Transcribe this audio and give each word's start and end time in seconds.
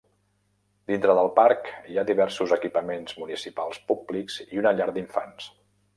Dintre 0.91 1.15
del 1.17 1.29
parc 1.35 1.69
hi 1.91 1.99
ha 1.99 2.05
diversos 2.11 2.55
equipaments 2.57 3.19
municipals 3.25 3.83
públics 3.93 4.43
i 4.49 4.63
una 4.63 4.73
llar 4.81 4.93
d'infants. 4.97 5.53